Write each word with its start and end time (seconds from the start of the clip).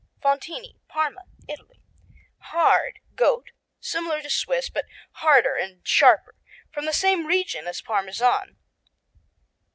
Fontini 0.19 0.79
Parma, 0.87 1.25
Italy 1.47 1.79
Hard; 2.51 3.01
goat; 3.13 3.51
similar 3.79 4.19
to 4.23 4.31
Swiss, 4.31 4.67
but 4.67 4.85
harder 5.11 5.55
and 5.55 5.87
sharper. 5.87 6.33
From 6.71 6.85
the 6.87 6.91
same 6.91 7.27
region 7.27 7.67
as 7.67 7.81
Parmesan. 7.81 8.57